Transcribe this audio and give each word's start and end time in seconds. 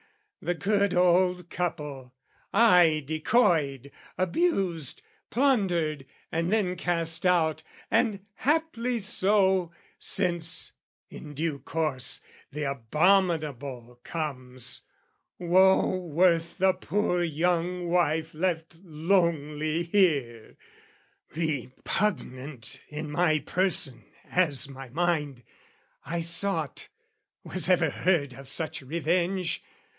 The 0.41 0.55
good 0.55 0.95
old 0.95 1.51
couple, 1.51 2.15
I 2.51 3.03
decoyed, 3.05 3.91
abused, 4.17 5.03
Plundered 5.29 6.07
and 6.31 6.51
then 6.51 6.75
cast 6.75 7.23
out, 7.27 7.61
and 7.91 8.25
happily 8.33 8.97
so, 8.97 9.71
Since, 9.99 10.71
in 11.11 11.35
due 11.35 11.59
course 11.59 12.21
the 12.51 12.63
abominable 12.63 13.99
comes, 14.03 14.81
Woe 15.37 15.95
worth 15.97 16.57
the 16.57 16.73
poor 16.73 17.21
young 17.21 17.87
wife 17.87 18.33
left 18.33 18.77
lonely 18.81 19.83
here! 19.83 20.57
Repugnant 21.35 22.81
in 22.89 23.11
my 23.11 23.37
person 23.37 24.03
as 24.31 24.67
my 24.67 24.89
mind, 24.89 25.43
I 26.03 26.21
sought, 26.21 26.87
was 27.43 27.69
ever 27.69 27.91
heard 27.91 28.33
of 28.33 28.47
such 28.47 28.81
revenge? 28.81 29.63